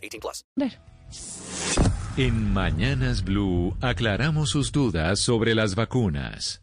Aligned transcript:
18 0.00 0.20
plus. 0.20 0.44
En 2.16 2.52
Mañanas 2.52 3.24
Blue 3.24 3.76
aclaramos 3.80 4.50
sus 4.50 4.72
dudas 4.72 5.20
sobre 5.20 5.54
las 5.54 5.74
vacunas. 5.74 6.62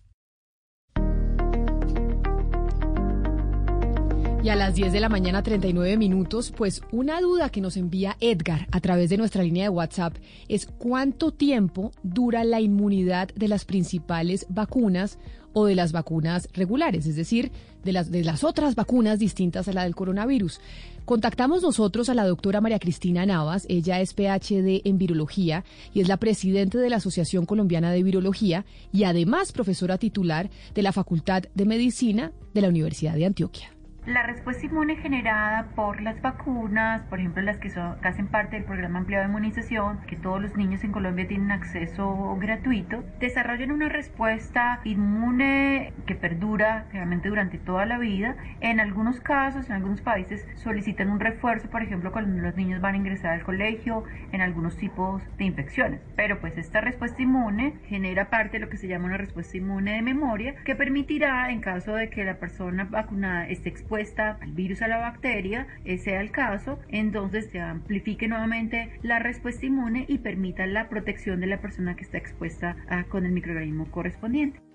Y 4.44 4.50
a 4.50 4.56
las 4.56 4.76
10 4.76 4.94
de 4.94 5.02
la 5.02 5.10
mañana, 5.10 5.44
39 5.44 5.98
minutos, 5.98 6.54
pues 6.56 6.82
una 6.92 7.20
duda 7.20 7.50
que 7.50 7.60
nos 7.60 7.76
envía 7.76 8.16
Edgar 8.22 8.68
a 8.72 8.80
través 8.80 9.10
de 9.10 9.18
nuestra 9.18 9.44
línea 9.44 9.64
de 9.64 9.70
WhatsApp 9.70 10.16
es 10.48 10.68
cuánto 10.68 11.32
tiempo 11.34 11.92
dura 12.02 12.46
la 12.46 12.62
inmunidad 12.62 13.28
de 13.36 13.50
las 13.50 13.66
principales 13.66 14.46
vacunas 14.48 15.20
o 15.58 15.66
de 15.66 15.74
las 15.74 15.92
vacunas 15.92 16.48
regulares, 16.54 17.08
es 17.08 17.16
decir, 17.16 17.52
de 17.84 17.92
las, 17.92 18.12
de 18.12 18.24
las 18.24 18.44
otras 18.44 18.76
vacunas 18.76 19.18
distintas 19.18 19.68
a 19.68 19.74
la 19.74 19.86
del 19.86 19.96
coronavirus. 19.96 20.62
Contactamos 21.04 21.64
nosotros 21.64 22.10
a 22.10 22.14
la 22.14 22.28
doctora 22.28 22.62
María 22.62 22.78
Cristina 22.78 23.26
Navas, 23.26 23.66
ella 23.68 24.00
es 24.00 24.14
PhD 24.14 24.82
en 24.86 25.00
virología 25.00 25.64
y 25.96 26.02
es 26.02 26.08
la 26.08 26.18
presidenta 26.18 26.78
de 26.78 26.92
la 26.92 26.98
Asociación 26.98 27.48
Colombiana 27.48 27.92
de 27.92 28.04
Virología 28.04 28.66
y 28.94 29.06
además 29.06 29.52
profesora 29.52 29.98
titular 29.98 30.52
de 30.76 30.84
la 30.84 30.92
Facultad 30.92 31.46
de 31.56 31.66
Medicina 31.66 32.34
de 32.54 32.62
la 32.62 32.70
Universidad 32.70 33.16
de 33.16 33.26
Antioquia. 33.26 33.77
La 34.08 34.24
respuesta 34.24 34.66
inmune 34.66 34.96
generada 34.96 35.68
por 35.76 36.00
las 36.00 36.22
vacunas, 36.22 37.02
por 37.10 37.20
ejemplo 37.20 37.44
las 37.44 37.58
que, 37.58 37.70
son, 37.70 37.98
hacen 38.06 38.28
parte 38.28 38.56
del 38.56 38.64
programa 38.64 39.00
ampliado 39.00 39.26
de 39.26 39.30
inmunización, 39.30 40.00
que 40.08 40.16
todos 40.16 40.42
los 40.42 40.56
niños 40.56 40.82
en 40.86 40.94
Colombia 40.94 41.28
tienen 41.28 41.52
acceso 41.52 42.38
gratuito, 42.40 43.04
desarrollan 43.20 43.70
una 43.70 43.90
respuesta 43.90 44.80
inmune 44.86 45.92
que 46.06 46.16
perdura 46.16 46.86
realmente 46.94 47.28
durante 47.28 47.58
toda 47.58 47.86
la 47.86 47.98
vida. 47.98 48.38
En 48.62 48.80
algunos 48.80 49.20
casos, 49.20 49.66
en 49.66 49.74
algunos 49.76 50.00
países 50.00 50.48
solicitan 50.56 51.10
un 51.10 51.20
refuerzo, 51.20 51.70
por 51.70 51.84
ejemplo, 51.84 52.14
cuando 52.14 52.42
los 52.42 52.56
niños 52.56 52.80
van 52.80 52.94
a 52.94 52.98
ingresar 53.00 53.34
al 53.34 53.44
colegio, 53.44 54.06
en 54.32 54.40
algunos 54.40 54.78
tipos 54.78 55.22
de 55.38 55.44
infecciones. 55.44 56.00
Pero 56.16 56.40
pues 56.40 56.58
esta 56.58 56.80
respuesta 56.80 57.22
inmune 57.22 57.74
genera 57.88 58.30
parte 58.30 58.54
de 58.54 58.60
lo 58.60 58.70
que 58.70 58.78
se 58.78 58.88
llama 58.88 59.08
una 59.08 59.18
respuesta 59.18 59.58
inmune 59.58 59.96
de 59.96 60.02
memoria, 60.02 60.56
que 60.64 60.76
permitirá, 60.78 61.52
en 61.52 61.60
caso 61.60 61.94
de 61.94 62.10
que 62.10 62.24
la 62.24 62.36
persona 62.36 62.86
vacunada 62.86 63.50
esté 63.50 63.68
expuesta, 63.68 63.97
al 63.98 64.52
virus, 64.54 64.82
a 64.82 64.88
la 64.88 64.98
bacteria, 64.98 65.68
sea 65.98 66.22
el 66.22 66.32
caso, 66.32 66.80
entonces 66.90 67.50
se 67.52 67.60
amplifique 67.60 68.28
nuevamente 68.28 68.92
la 69.02 69.20
respuesta 69.20 69.66
inmune 69.66 70.06
y 70.08 70.20
permita 70.20 70.66
la 70.68 70.90
protección 70.90 71.40
de 71.40 71.48
la 71.48 71.60
persona 71.60 71.96
que 71.96 72.04
está 72.04 72.18
expuesta 72.18 72.76
a, 72.90 73.04
con 73.06 73.26
el 73.26 73.32
microorganismo 73.32 73.90
correspondiente. 73.92 74.67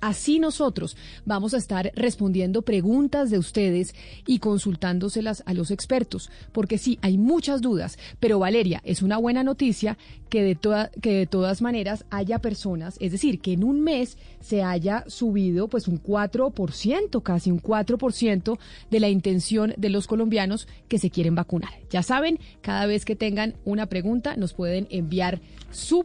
Así 0.00 0.38
nosotros 0.38 0.96
vamos 1.24 1.54
a 1.54 1.58
estar 1.58 1.92
respondiendo 1.94 2.62
preguntas 2.62 3.30
de 3.30 3.38
ustedes 3.38 3.94
y 4.26 4.38
consultándoselas 4.38 5.42
a 5.46 5.54
los 5.54 5.70
expertos, 5.70 6.30
porque 6.52 6.78
sí, 6.78 6.98
hay 7.02 7.18
muchas 7.18 7.60
dudas, 7.60 7.98
pero 8.20 8.38
Valeria, 8.38 8.80
es 8.84 9.02
una 9.02 9.18
buena 9.18 9.42
noticia 9.42 9.96
que 10.28 10.42
de, 10.42 10.58
que 11.00 11.12
de 11.12 11.26
todas 11.26 11.62
maneras 11.62 12.04
haya 12.10 12.38
personas, 12.40 12.96
es 13.00 13.12
decir, 13.12 13.40
que 13.40 13.52
en 13.52 13.64
un 13.64 13.80
mes 13.82 14.18
se 14.40 14.62
haya 14.62 15.04
subido 15.06 15.68
pues 15.68 15.88
un 15.88 16.02
4%, 16.02 17.22
casi 17.22 17.50
un 17.50 17.62
4% 17.62 18.58
de 18.90 19.00
la 19.00 19.08
intención 19.08 19.74
de 19.76 19.90
los 19.90 20.06
colombianos 20.06 20.68
que 20.88 20.98
se 20.98 21.10
quieren 21.10 21.34
vacunar. 21.34 21.70
Ya 21.90 22.02
saben, 22.02 22.38
cada 22.60 22.86
vez 22.86 23.04
que 23.04 23.16
tengan 23.16 23.54
una 23.64 23.86
pregunta 23.86 24.36
nos 24.36 24.52
pueden 24.52 24.86
enviar 24.90 25.40
su 25.70 26.04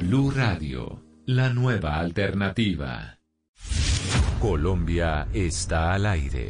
Blue 0.00 0.32
Radio, 0.34 1.02
la 1.26 1.50
nueva 1.50 1.98
alternativa. 1.98 3.18
Colombia 4.40 5.28
está 5.30 5.92
al 5.92 6.06
aire. 6.06 6.49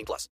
18 0.00 0.06
plus. 0.06 0.28